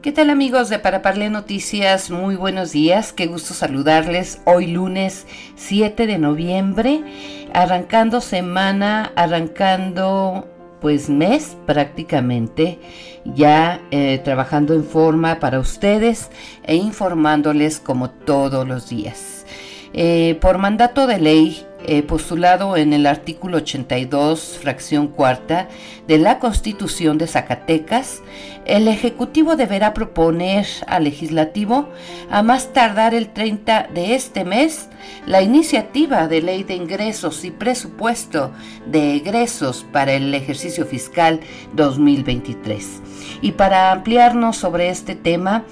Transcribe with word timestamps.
¿Qué 0.00 0.12
tal 0.12 0.30
amigos 0.30 0.68
de 0.68 0.78
Para 0.78 1.02
Parle 1.02 1.28
Noticias? 1.28 2.08
Muy 2.08 2.36
buenos 2.36 2.70
días, 2.70 3.12
qué 3.12 3.26
gusto 3.26 3.52
saludarles 3.52 4.40
hoy 4.44 4.68
lunes 4.68 5.26
7 5.56 6.06
de 6.06 6.18
noviembre, 6.18 7.02
arrancando 7.52 8.20
semana, 8.20 9.10
arrancando 9.16 10.46
pues 10.80 11.10
mes 11.10 11.56
prácticamente, 11.66 12.78
ya 13.24 13.80
eh, 13.90 14.20
trabajando 14.22 14.72
en 14.74 14.84
forma 14.84 15.40
para 15.40 15.58
ustedes 15.58 16.30
e 16.62 16.76
informándoles 16.76 17.80
como 17.80 18.08
todos 18.08 18.68
los 18.68 18.88
días. 18.88 19.46
Eh, 19.94 20.38
por 20.40 20.58
mandato 20.58 21.08
de 21.08 21.18
ley, 21.18 21.66
eh, 21.84 22.02
postulado 22.02 22.76
en 22.76 22.92
el 22.92 23.06
artículo 23.06 23.58
82, 23.58 24.58
fracción 24.60 25.08
cuarta 25.08 25.68
de 26.06 26.18
la 26.18 26.38
Constitución 26.38 27.18
de 27.18 27.26
Zacatecas, 27.26 28.22
el 28.64 28.88
Ejecutivo 28.88 29.56
deberá 29.56 29.94
proponer 29.94 30.66
al 30.86 31.04
Legislativo, 31.04 31.88
a 32.30 32.42
más 32.42 32.72
tardar 32.72 33.14
el 33.14 33.28
30 33.28 33.88
de 33.94 34.14
este 34.14 34.44
mes, 34.44 34.88
la 35.26 35.40
iniciativa 35.40 36.28
de 36.28 36.42
ley 36.42 36.64
de 36.64 36.74
ingresos 36.74 37.44
y 37.44 37.50
presupuesto 37.50 38.52
de 38.86 39.14
egresos 39.14 39.86
para 39.92 40.12
el 40.12 40.34
ejercicio 40.34 40.84
fiscal 40.84 41.40
2023. 41.74 43.02
Y 43.40 43.52
para 43.52 43.92
ampliarnos 43.92 44.56
sobre 44.56 44.90
este 44.90 45.14
tema, 45.14 45.64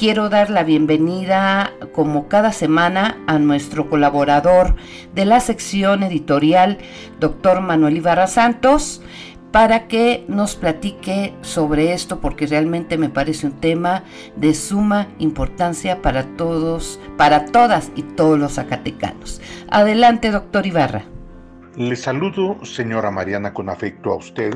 quiero 0.00 0.30
dar 0.30 0.48
la 0.48 0.64
bienvenida, 0.64 1.74
como 1.92 2.26
cada 2.26 2.52
semana, 2.52 3.18
a 3.26 3.38
nuestro 3.38 3.90
colaborador 3.90 4.74
de 5.14 5.26
la 5.26 5.40
sección 5.40 6.02
editorial, 6.02 6.78
doctor 7.18 7.60
Manuel 7.60 7.98
Ibarra 7.98 8.26
Santos, 8.26 9.02
para 9.52 9.88
que 9.88 10.24
nos 10.26 10.56
platique 10.56 11.34
sobre 11.42 11.92
esto, 11.92 12.18
porque 12.18 12.46
realmente 12.46 12.96
me 12.96 13.10
parece 13.10 13.46
un 13.46 13.60
tema 13.60 14.04
de 14.36 14.54
suma 14.54 15.08
importancia 15.18 16.00
para 16.00 16.24
todos, 16.34 16.98
para 17.18 17.44
todas 17.44 17.92
y 17.94 18.02
todos 18.02 18.38
los 18.38 18.54
zacatecanos. 18.54 19.42
Adelante, 19.68 20.30
doctor 20.30 20.64
Ibarra. 20.64 21.04
Le 21.76 21.96
saludo, 21.96 22.64
señora 22.64 23.10
Mariana, 23.10 23.52
con 23.52 23.68
afecto 23.68 24.12
a 24.12 24.16
usted 24.16 24.54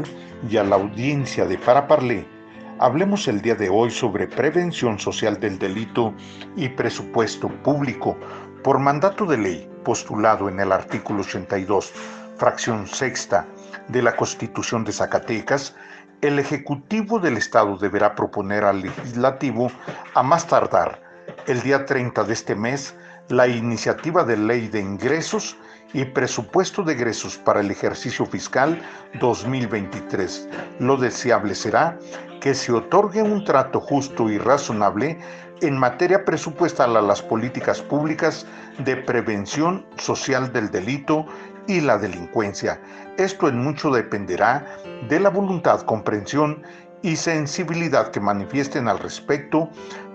y 0.49 0.57
a 0.57 0.65
la 0.65 0.77
audiencia 0.77 1.45
de 1.45 1.59
Paraparlé 1.59 2.34
Hablemos 2.81 3.29
el 3.29 3.41
día 3.41 3.55
de 3.55 3.69
hoy 3.69 3.93
sobre 3.93 4.27
prevención 4.27 4.99
social 4.99 5.39
del 5.39 5.61
delito 5.61 6.13
y 6.57 6.69
presupuesto 6.69 7.49
público 7.63 8.19
por 8.65 8.81
mandato 8.81 9.27
de 9.27 9.39
ley 9.39 9.71
postulado 9.85 10.49
en 10.49 10.59
el 10.59 10.73
artículo 10.73 11.21
82, 11.21 11.93
fracción 12.37 12.89
sexta 12.89 13.47
de 13.87 14.03
la 14.03 14.17
Constitución 14.17 14.83
de 14.83 14.93
Zacatecas, 14.93 15.77
el 16.21 16.41
Ejecutivo 16.41 17.21
del 17.21 17.37
Estado 17.37 17.77
deberá 17.77 18.17
proponer 18.17 18.65
al 18.65 18.83
Legislativo 18.83 19.71
a 20.15 20.25
más 20.25 20.49
tardar 20.49 21.01
el 21.47 21.63
día 21.63 21.87
30 21.87 22.25
de 22.25 22.33
este 22.33 22.57
mes 22.57 22.97
la 23.29 23.47
iniciativa 23.47 24.25
de 24.25 24.37
ley 24.37 24.67
de 24.67 24.81
ingresos 24.81 25.57
y 25.93 26.05
presupuesto 26.07 26.83
de 26.83 26.95
egresos 26.95 27.39
para 27.39 27.61
el 27.61 27.71
ejercicio 27.71 28.27
fiscal 28.27 28.83
2023. 29.21 30.49
Lo 30.81 30.97
deseable 30.97 31.55
será 31.55 31.99
que 32.45 32.53
se 32.53 32.73
otorgue 32.73 33.23
un 33.23 33.43
trato 33.43 33.81
justo 33.81 34.29
y 34.29 34.37
razonable 34.37 35.19
en 35.63 35.79
materia 35.79 36.27
presupuestal 36.27 36.95
a 36.95 37.01
las 37.01 37.23
políticas 37.23 37.81
públicas 37.81 38.45
de 38.81 38.99
prevención 38.99 39.87
social 39.97 40.53
del 40.53 40.71
delito 40.71 41.25
y 41.67 41.81
la 41.81 41.97
delincuencia. 41.97 42.79
Esto 43.17 43.49
en 43.49 43.65
mucho 43.65 43.91
dependerá 43.91 44.67
de 45.09 45.21
la 45.21 45.31
voluntad, 45.31 45.81
comprensión 45.87 46.63
y 47.01 47.17
sensibilidad 47.17 48.11
que 48.11 48.21
manifiesten 48.21 48.89
al 48.89 48.99
respecto 48.99 49.71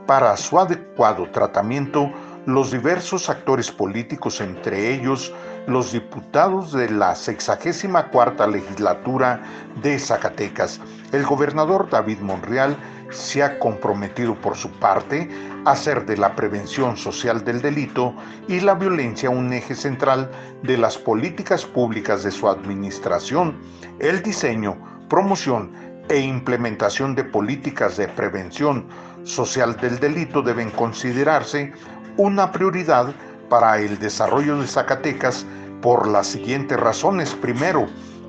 para 0.06 0.38
su 0.38 0.60
adecuado 0.60 1.32
tratamiento 1.32 2.12
los 2.46 2.70
diversos 2.70 3.28
actores 3.32 3.72
políticos, 3.72 4.40
entre 4.40 4.94
ellos 4.94 5.34
los 5.70 5.92
diputados 5.92 6.74
de 6.74 6.90
la 6.90 7.16
64 7.16 8.48
legislatura 8.48 9.42
de 9.82 10.00
Zacatecas. 10.00 10.82
El 11.12 11.26
gobernador 11.26 11.90
David 11.90 12.20
Monreal 12.20 12.76
se 13.12 13.44
ha 13.44 13.60
comprometido 13.60 14.36
por 14.36 14.56
su 14.56 14.70
parte 14.72 15.30
a 15.66 15.72
hacer 15.72 16.06
de 16.06 16.18
la 16.18 16.36
prevención 16.36 16.98
social 16.98 17.44
del 17.44 17.62
delito 17.62 18.14
y 18.48 18.60
la 18.60 18.74
violencia 18.74 19.30
un 19.30 19.54
eje 19.54 19.76
central 19.76 20.30
de 20.64 20.78
las 20.78 20.98
políticas 20.98 21.66
públicas 21.66 22.24
de 22.24 22.32
su 22.32 22.48
administración. 22.48 23.56
El 24.00 24.22
diseño, 24.24 24.78
promoción 25.08 25.72
e 26.10 26.20
implementación 26.20 27.14
de 27.16 27.24
políticas 27.24 27.98
de 27.98 28.08
prevención 28.08 28.88
social 29.24 29.76
del 29.78 30.00
delito 30.00 30.42
deben 30.42 30.72
considerarse 30.72 31.72
una 32.18 32.52
prioridad 32.52 33.14
para 33.50 33.80
el 33.80 34.00
desarrollo 34.00 34.60
de 34.60 34.68
Zacatecas 34.68 35.46
por 35.82 36.08
las 36.08 36.28
siguientes 36.28 36.80
razones. 36.80 37.34
Primero, 37.34 37.88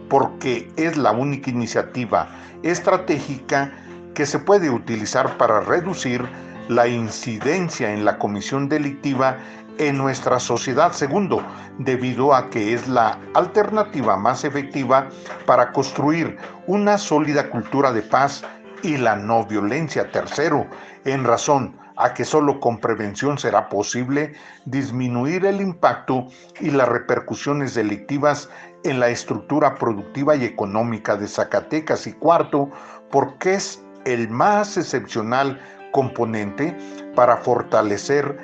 porque 0.08 0.70
es 0.76 0.96
la 0.96 1.12
única 1.12 1.50
iniciativa 1.50 2.28
estratégica 2.62 3.72
que 4.14 4.26
se 4.26 4.38
puede 4.38 4.70
utilizar 4.70 5.36
para 5.38 5.60
reducir 5.60 6.26
la 6.68 6.86
incidencia 6.86 7.92
en 7.92 8.04
la 8.04 8.18
comisión 8.18 8.68
delictiva 8.68 9.38
en 9.78 9.96
nuestra 9.96 10.38
sociedad. 10.38 10.92
Segundo, 10.92 11.42
debido 11.78 12.34
a 12.34 12.50
que 12.50 12.74
es 12.74 12.86
la 12.86 13.18
alternativa 13.34 14.16
más 14.16 14.44
efectiva 14.44 15.08
para 15.46 15.72
construir 15.72 16.36
una 16.66 16.98
sólida 16.98 17.48
cultura 17.48 17.92
de 17.92 18.02
paz 18.02 18.42
y 18.82 18.96
la 18.96 19.16
no 19.16 19.46
violencia. 19.46 20.10
Tercero, 20.10 20.66
en 21.04 21.24
razón 21.24 21.76
a 22.00 22.14
que 22.14 22.24
solo 22.24 22.60
con 22.60 22.78
prevención 22.78 23.38
será 23.38 23.68
posible 23.68 24.32
disminuir 24.64 25.44
el 25.44 25.60
impacto 25.60 26.26
y 26.60 26.70
las 26.70 26.88
repercusiones 26.88 27.74
delictivas 27.74 28.48
en 28.84 29.00
la 29.00 29.08
estructura 29.08 29.74
productiva 29.74 30.36
y 30.36 30.44
económica 30.44 31.16
de 31.16 31.28
Zacatecas. 31.28 32.06
Y 32.06 32.12
cuarto, 32.14 32.70
porque 33.10 33.54
es 33.54 33.82
el 34.04 34.28
más 34.28 34.76
excepcional 34.76 35.60
componente 35.92 36.76
para 37.14 37.36
fortalecer 37.36 38.38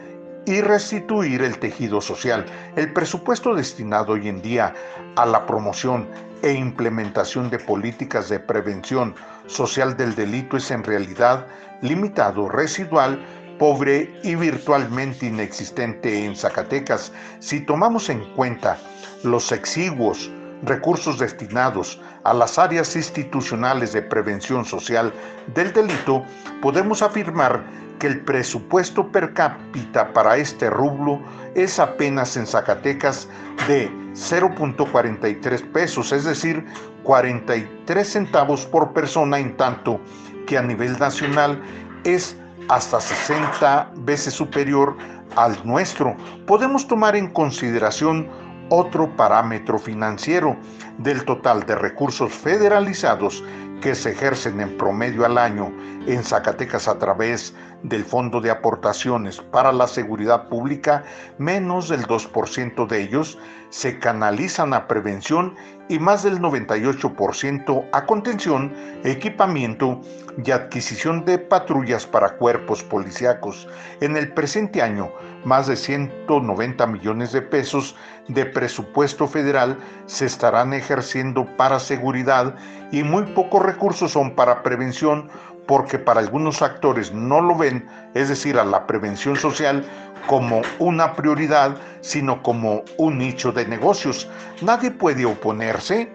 y 0.47 0.61
restituir 0.61 1.43
el 1.43 1.59
tejido 1.59 2.01
social. 2.01 2.45
El 2.77 2.93
presupuesto 2.93 3.55
destinado 3.55 4.13
hoy 4.13 4.29
en 4.29 4.43
día 4.43 4.75
a 5.17 5.27
la 5.27 5.45
promoción 5.47 6.09
e 6.43 6.53
implementación 6.53 7.51
de 7.51 7.59
políticas 7.59 8.29
de 8.29 8.39
prevención 8.39 9.15
social 9.47 9.97
del 9.97 10.15
delito 10.15 10.57
es 10.57 10.71
en 10.71 10.85
realidad 10.85 11.47
limitado, 11.83 12.49
residual, 12.49 13.25
pobre 13.59 14.19
y 14.23 14.35
virtualmente 14.35 15.27
inexistente 15.27 16.25
en 16.25 16.37
Zacatecas. 16.37 17.13
Si 17.41 17.61
tomamos 17.61 18.09
en 18.09 18.21
cuenta 18.35 18.79
los 19.23 19.53
exiguos 19.53 20.31
recursos 20.63 21.19
destinados 21.19 22.01
a 22.25 22.33
las 22.33 22.59
áreas 22.59 22.97
institucionales 22.97 23.93
de 23.93 24.03
prevención 24.03 24.65
social 24.65 25.13
del 25.55 25.73
delito, 25.73 26.25
podemos 26.61 27.03
afirmar 27.03 27.65
que 27.99 28.07
el 28.09 28.21
presupuesto 28.21 29.11
per 29.11 29.33
cápita 29.33 30.13
para 30.13 30.37
este 30.37 30.69
rublo 30.69 31.21
es 31.55 31.79
apenas 31.79 32.37
en 32.37 32.47
Zacatecas 32.47 33.29
de 33.69 33.91
0.43 34.13 35.73
pesos, 35.73 36.13
es 36.13 36.25
decir, 36.25 36.65
43 37.05 38.09
centavos 38.09 38.67
por 38.67 38.93
persona, 38.93 39.39
en 39.39 39.57
tanto 39.57 40.01
que 40.47 40.59
a 40.59 40.63
nivel 40.63 40.99
nacional 40.99 41.63
es 42.05 42.37
hasta 42.69 43.01
60 43.01 43.93
veces 43.99 44.35
superior 44.35 44.97
al 45.37 45.57
nuestro. 45.65 46.17
Podemos 46.47 46.87
tomar 46.87 47.17
en 47.17 47.31
consideración 47.31 48.29
otro 48.71 49.15
parámetro 49.17 49.79
financiero 49.79 50.57
del 50.99 51.25
total 51.25 51.65
de 51.67 51.77
recursos 51.77 52.33
federalizados 52.33 53.45
que 53.81 53.95
se 53.95 54.11
ejercen 54.11 54.61
en 54.61 54.77
promedio 54.77 55.25
al 55.25 55.39
año 55.39 55.73
en 56.07 56.25
Zacatecas 56.25 56.89
a 56.89 56.99
través 56.99 57.55
del 57.89 58.05
Fondo 58.05 58.41
de 58.41 58.51
Aportaciones 58.51 59.41
para 59.41 59.73
la 59.73 59.87
Seguridad 59.87 60.49
Pública, 60.49 61.05
menos 61.39 61.89
del 61.89 62.05
2% 62.07 62.87
de 62.87 63.03
ellos 63.03 63.39
se 63.71 63.99
canalizan 63.99 64.75
a 64.75 64.87
prevención 64.89 65.55
y 65.89 65.99
más 65.99 66.23
del 66.25 66.41
98% 66.41 67.89
a 67.93 68.07
contención, 68.07 68.73
equipamiento 69.05 70.01
y 70.45 70.51
adquisición 70.51 71.25
de 71.25 71.39
patrullas 71.39 72.07
para 72.07 72.37
cuerpos 72.37 72.83
policíacos. 72.83 73.69
En 74.01 74.17
el 74.17 74.33
presente 74.33 74.83
año, 74.83 75.11
más 75.45 75.69
de 75.69 75.77
190 75.77 76.87
millones 76.87 77.33
de 77.33 77.43
pesos 77.43 77.95
de 78.29 78.47
presupuesto 78.47 79.29
federal 79.29 79.79
se 80.07 80.27
estarán 80.27 80.73
ejerciendo 80.73 81.47
para 81.57 81.79
seguridad 81.79 82.57
y 82.91 83.05
muy 83.05 83.23
pocos 83.35 83.63
recursos 83.63 84.13
son 84.13 84.35
para 84.35 84.63
prevención 84.63 85.29
porque 85.67 85.99
para 85.99 86.21
algunos 86.21 86.63
actores 86.63 87.13
no 87.13 87.41
lo 87.41 87.57
ven, 87.57 87.87
es 88.15 88.29
decir, 88.29 88.59
a 88.59 88.65
la 88.65 88.87
prevención 88.87 89.37
social 89.37 89.85
como 90.27 90.63
una 90.79 91.15
prioridad, 91.15 91.77
sino 92.01 92.43
como 92.43 92.83
un 92.99 93.19
nicho 93.19 93.53
de 93.53 93.67
negocios. 93.67 94.29
Nadie 94.63 94.91
puede 94.91 95.25
oponerse 95.25 96.13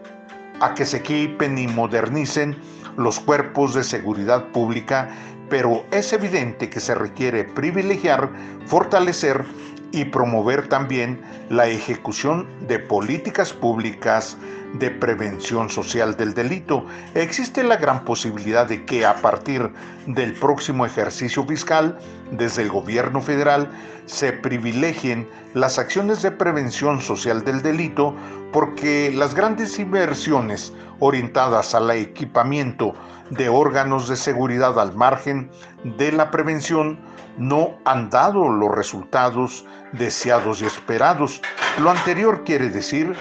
a 0.59 0.73
que 0.73 0.85
se 0.85 0.97
equipen 0.97 1.57
y 1.57 1.67
modernicen 1.67 2.57
los 2.97 3.19
cuerpos 3.19 3.73
de 3.73 3.83
seguridad 3.83 4.45
pública, 4.51 5.09
pero 5.49 5.83
es 5.91 6.13
evidente 6.13 6.69
que 6.69 6.79
se 6.79 6.95
requiere 6.95 7.43
privilegiar, 7.43 8.29
fortalecer 8.65 9.43
y 9.91 10.05
promover 10.05 10.67
también 10.67 11.21
la 11.49 11.67
ejecución 11.67 12.47
de 12.67 12.79
políticas 12.79 13.53
públicas 13.53 14.37
de 14.75 14.89
prevención 14.89 15.69
social 15.69 16.15
del 16.15 16.33
delito. 16.33 16.85
Existe 17.13 17.63
la 17.63 17.75
gran 17.75 18.05
posibilidad 18.05 18.67
de 18.67 18.85
que 18.85 19.05
a 19.05 19.15
partir 19.15 19.69
del 20.07 20.33
próximo 20.33 20.85
ejercicio 20.85 21.45
fiscal, 21.45 21.97
desde 22.31 22.63
el 22.63 22.69
gobierno 22.69 23.21
federal, 23.21 23.69
se 24.05 24.31
privilegien 24.33 25.27
las 25.53 25.77
acciones 25.77 26.21
de 26.21 26.31
prevención 26.31 27.01
social 27.01 27.43
del 27.43 27.61
delito 27.61 28.15
porque 28.51 29.11
las 29.13 29.35
grandes 29.35 29.77
inversiones 29.79 30.73
orientadas 30.99 31.75
al 31.75 31.91
equipamiento 31.91 32.93
de 33.29 33.49
órganos 33.49 34.07
de 34.09 34.15
seguridad 34.15 34.79
al 34.79 34.95
margen 34.95 35.49
de 35.83 36.11
la 36.11 36.31
prevención 36.31 36.99
no 37.37 37.77
han 37.85 38.09
dado 38.09 38.49
los 38.49 38.73
resultados 38.73 39.65
deseados 39.93 40.61
y 40.61 40.65
esperados. 40.65 41.41
Lo 41.79 41.89
anterior 41.89 42.43
quiere 42.43 42.69
decir 42.69 43.15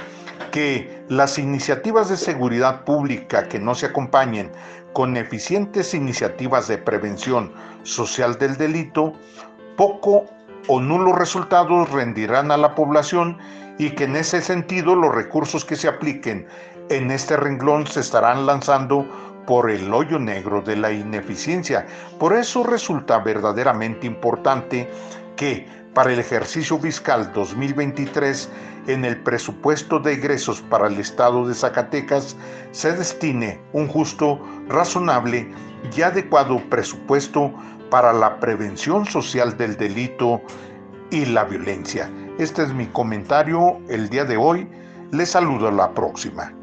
que 0.50 1.02
las 1.08 1.38
iniciativas 1.38 2.08
de 2.08 2.16
seguridad 2.16 2.84
pública 2.84 3.48
que 3.48 3.58
no 3.58 3.74
se 3.74 3.86
acompañen 3.86 4.50
con 4.92 5.16
eficientes 5.16 5.94
iniciativas 5.94 6.66
de 6.68 6.78
prevención 6.78 7.52
social 7.84 8.38
del 8.38 8.56
delito, 8.56 9.12
poco 9.76 10.24
o 10.66 10.80
nulos 10.80 11.16
resultados 11.16 11.90
rendirán 11.90 12.50
a 12.50 12.56
la 12.56 12.74
población 12.74 13.38
y 13.78 13.90
que 13.90 14.04
en 14.04 14.16
ese 14.16 14.42
sentido 14.42 14.94
los 14.94 15.14
recursos 15.14 15.64
que 15.64 15.76
se 15.76 15.88
apliquen 15.88 16.46
en 16.90 17.10
este 17.10 17.36
renglón 17.36 17.86
se 17.86 18.00
estarán 18.00 18.46
lanzando 18.46 19.06
por 19.46 19.70
el 19.70 19.92
hoyo 19.92 20.18
negro 20.18 20.62
de 20.62 20.76
la 20.76 20.92
ineficiencia. 20.92 21.86
Por 22.18 22.34
eso 22.34 22.62
resulta 22.62 23.18
verdaderamente 23.18 24.06
importante 24.06 24.88
que 25.36 25.66
para 25.94 26.12
el 26.12 26.20
ejercicio 26.20 26.78
fiscal 26.78 27.32
2023 27.32 28.48
en 28.86 29.04
el 29.04 29.16
presupuesto 29.18 29.98
de 29.98 30.14
egresos 30.14 30.62
para 30.62 30.86
el 30.86 30.98
Estado 30.98 31.46
de 31.46 31.54
Zacatecas 31.54 32.36
se 32.70 32.92
destine 32.92 33.60
un 33.72 33.88
justo, 33.88 34.40
razonable 34.68 35.48
y 35.96 36.02
adecuado 36.02 36.62
presupuesto 36.70 37.52
para 37.90 38.12
la 38.12 38.38
prevención 38.38 39.04
social 39.04 39.56
del 39.56 39.76
delito 39.76 40.40
y 41.10 41.26
la 41.26 41.44
violencia. 41.44 42.10
Este 42.38 42.62
es 42.62 42.72
mi 42.72 42.86
comentario 42.86 43.78
el 43.88 44.08
día 44.08 44.24
de 44.24 44.36
hoy. 44.36 44.68
Les 45.10 45.30
saludo 45.30 45.68
a 45.68 45.72
la 45.72 45.92
próxima. 45.92 46.59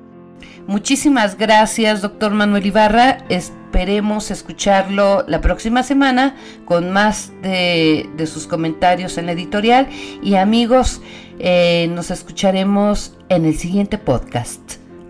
Muchísimas 0.68 1.38
gracias, 1.38 2.02
doctor 2.02 2.34
Manuel 2.34 2.66
Ibarra. 2.66 3.20
Esperemos 3.30 4.32
escucharlo 4.32 5.24
la 5.26 5.40
próxima 5.40 5.82
semana 5.82 6.36
con 6.66 6.92
más 6.92 7.32
de, 7.42 8.10
sus 8.28 8.48
comentarios 8.48 9.18
en 9.18 9.28
la 9.28 9.32
editorial. 9.32 9.88
Y 10.22 10.36
amigos, 10.36 11.02
eh, 11.40 11.88
nos 11.92 12.12
escucharemos 12.12 13.16
en 13.30 13.46
el 13.46 13.56
siguiente 13.56 13.98
podcast. 13.98 14.62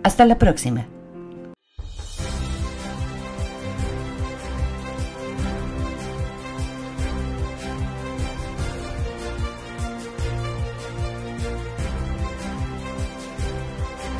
Hasta 0.04 0.26
la 0.26 0.38
próxima. 0.38 0.86